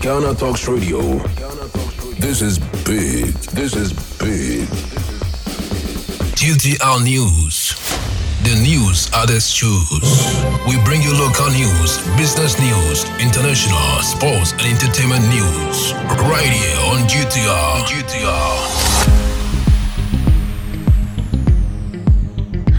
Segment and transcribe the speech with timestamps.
[0.00, 1.00] Ghana Talks Radio.
[2.20, 3.34] This is big.
[3.50, 4.68] This is big.
[6.38, 7.74] GTR News.
[8.44, 9.90] The news others choose.
[10.68, 15.92] We bring you local news, business news, international, sports, and entertainment news.
[16.30, 17.82] Right here on GTR.
[17.84, 19.17] GTR.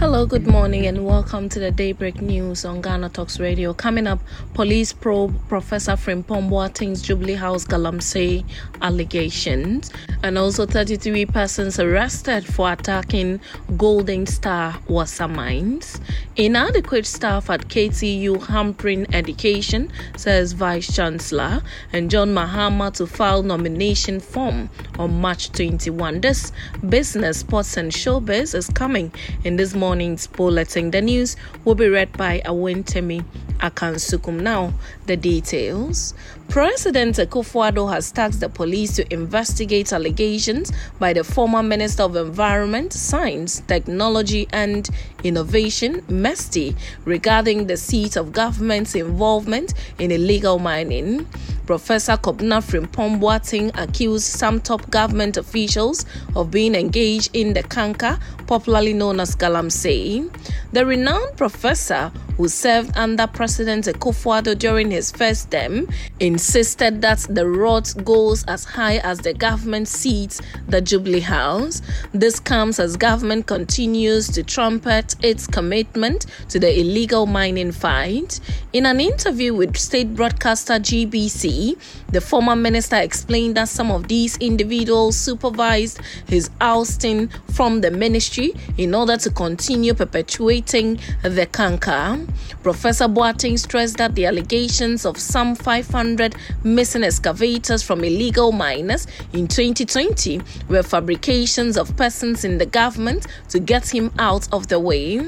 [0.00, 3.74] Hello, good morning, and welcome to the Daybreak News on Ghana Talks Radio.
[3.74, 4.18] Coming up,
[4.54, 8.42] police probe Professor Frimpong Boateng's Jubilee House Galamsey
[8.80, 9.92] allegations,
[10.22, 13.42] and also 33 persons arrested for attacking
[13.76, 16.00] Golden Star Wassa mines.
[16.36, 21.60] Inadequate staff at KTU hampering education, says Vice Chancellor,
[21.92, 26.22] and John Mahama to file nomination form on March 21.
[26.22, 26.52] This
[26.88, 29.12] business, sports, and showbiz is coming
[29.44, 30.92] in this morning morning's bulletin.
[30.92, 33.24] The news will be read by Awentemi
[33.58, 34.40] Akansukum.
[34.40, 34.72] Now,
[35.06, 36.14] the details.
[36.48, 42.92] President Akufo-Addo has tasked the police to investigate allegations by the former Minister of Environment,
[42.92, 44.88] Science, Technology and
[45.24, 51.26] Innovation, MESTI, regarding the seat of government's involvement in illegal mining.
[51.66, 58.92] Professor Kobna Frimpong accused some top government officials of being engaged in the kanka, popularly
[58.92, 59.79] known as galamsey.
[59.82, 65.88] The renowned professor, who served under President Akufo-Addo during his first term,
[66.20, 71.80] insisted that the rot goes as high as the government seats the Jubilee House.
[72.12, 78.40] This comes as government continues to trumpet its commitment to the illegal mining fight.
[78.72, 81.76] In an interview with state broadcaster GBC,
[82.08, 88.54] the former minister explained that some of these individuals supervised his ousting from the ministry
[88.78, 92.18] in order to continue perpetuating the canker.
[92.64, 99.46] Professor Boateng stressed that the allegations of some 500 missing excavators from illegal miners in
[99.46, 105.20] 2020 were fabrications of persons in the government to get him out of the way.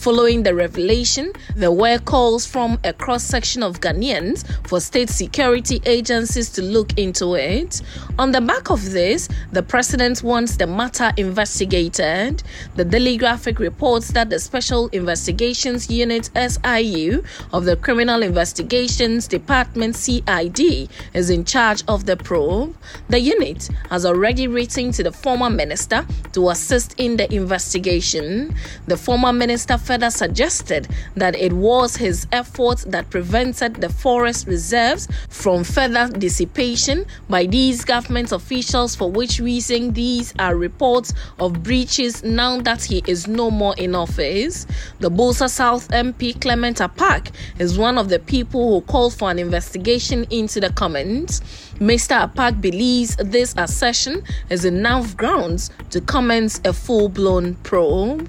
[0.00, 5.82] Following the revelation, there were calls from a cross section of Ghanaians for state security
[5.84, 7.82] agencies to look into it.
[8.18, 12.42] On the back of this, the president wants the matter investigated.
[12.76, 17.24] The Daily Graphic reports that the Special Investigations Unit SIU
[17.54, 22.76] of the Criminal Investigations Department CID is in charge of the probe.
[23.08, 28.54] The unit has already written to the former minister to assist in the investigation.
[28.86, 35.08] The former minister further suggested that it was his efforts that prevented the forest reserves
[35.30, 42.22] from further dissipation by these government officials, for which reason these are reports of breaches
[42.22, 44.66] now that he is no more in office.
[45.00, 49.38] The Builsa South MP Clement Apaak is one of the people who called for an
[49.38, 51.40] investigation into the comments.
[51.80, 52.28] Mr.
[52.28, 58.28] Apaak believes this assertion is enough grounds to commence a full blown probe.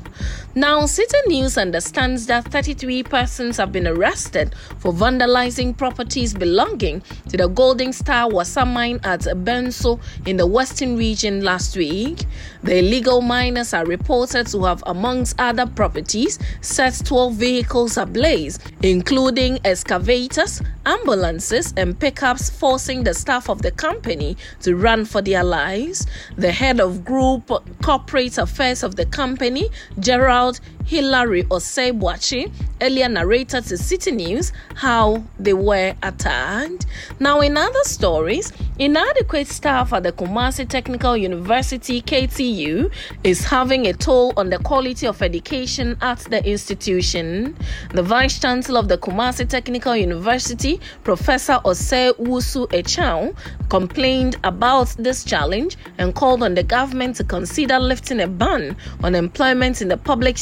[0.56, 7.38] Now, City News understands that 33 persons have been arrested for vandalizing properties belonging to
[7.38, 12.26] the Golden Star Wassa mine at Benso in the western region last week.
[12.64, 19.60] The illegal miners are reported to have, amongst other properties, set 12 vehicles ablaze, including
[19.66, 26.08] excavators, ambulances, and pickups, forcing the staff of the company to run for their lives.
[26.38, 29.70] The head of Group Corporate Affairs of the company,
[30.00, 30.60] Gerald
[30.92, 36.86] Hilary Osei earlier narrated to City News how they were attacked.
[37.20, 42.92] Now, in other stories, inadequate staff at the Kumasi Technical University KTU
[43.24, 47.56] is having a toll on the quality of education at the institution.
[47.92, 53.34] The Vice Chancellor of the Kumasi Technical University, Professor Osei Wusu Achaw,
[53.70, 59.16] complained about this challenge and called on the government to consider lifting a ban on
[59.16, 60.38] employment in the public public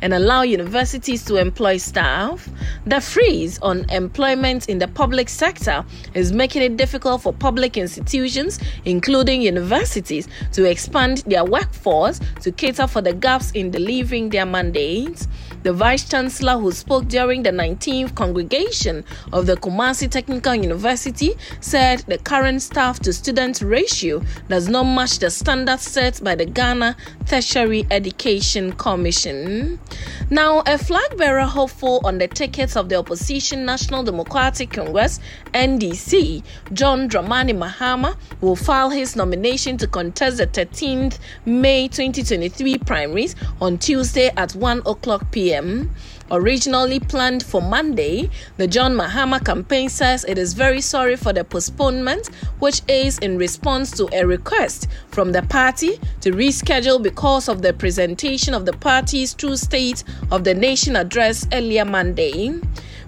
[0.00, 2.48] and allow universities to employ staff.
[2.86, 5.84] The freeze on employment in the public sector
[6.14, 12.86] is making it difficult for public institutions, including universities, to expand their workforce to cater
[12.86, 15.28] for the gaps in delivering their mandates.
[15.62, 22.00] The Vice Chancellor, who spoke during the 19th congregation of the Kumasi Technical University, said
[22.08, 26.96] the current staff to student ratio does not match the standards set by the Ghana
[27.26, 29.78] Tertiary Education Commission.
[30.30, 35.20] Now, a flag bearer hopeful on the tickets of the opposition National Democratic Congress
[35.54, 36.42] NDC,
[36.72, 43.78] John Dramani Mahama, will file his nomination to contest the 13th May 2023 primaries on
[43.78, 45.51] Tuesday at 1 o'clock p.m.
[46.30, 51.44] Originally planned for Monday, the John Mahama campaign says it is very sorry for the
[51.44, 52.28] postponement,
[52.58, 57.74] which is in response to a request from the party to reschedule because of the
[57.74, 62.58] presentation of the party's True State of the Nation address earlier Monday.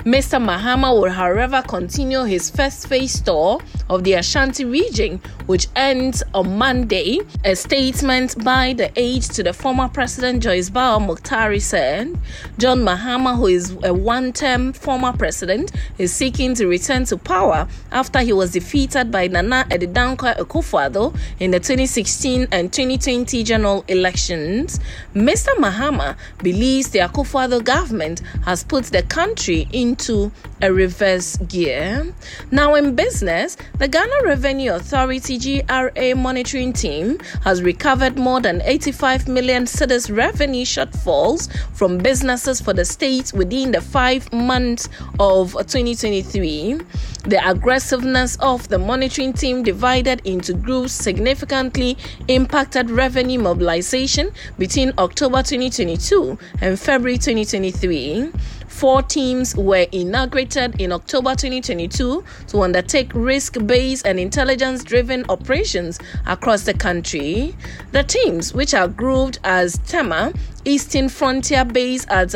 [0.04, 0.38] Mr.
[0.38, 3.58] Mahama will, however, continue his first phase tour
[3.88, 7.20] of the Ashanti region, which ends on Monday.
[7.44, 12.18] A statement by the aide to the former President Joyce Bawah Mogtari said
[12.58, 17.68] John Mahama, who is a one term former president, is seeking to return to power
[17.92, 24.80] after he was defeated by Nana Dankwa Akufo-Addo in the 2016 and 2020 general elections.
[25.14, 25.48] Mr.
[25.56, 30.32] Mahama believes the Akufo-Addo government has put the country into
[30.62, 32.12] a reverse gear.
[32.50, 39.28] Now, in business, the Ghana Revenue Authority GRA monitoring team has recovered more than 85
[39.28, 44.88] million cedis revenue shortfalls from businesses for the state within the five months
[45.18, 46.80] of 2023.
[47.26, 51.96] The aggressiveness of the monitoring team divided into groups significantly
[52.28, 58.30] impacted revenue mobilization between October 2022 and February 2023.
[58.74, 66.00] Four teams were inaugurated in October 2022 to undertake risk based and intelligence driven operations
[66.26, 67.54] across the country.
[67.92, 70.34] The teams, which are grouped as TEMA,
[70.64, 72.30] Eastern Frontier Base at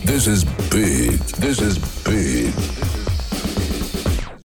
[0.04, 1.18] This is big.
[1.38, 2.75] This is big.